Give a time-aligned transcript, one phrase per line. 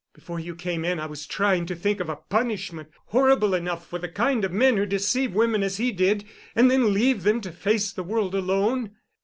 [0.13, 3.99] Before you came in I was trying to think of a punishment horrible enough for
[3.99, 7.51] the kind of men who deceive women as he did, and then leave them to
[7.51, 8.95] face the world alone."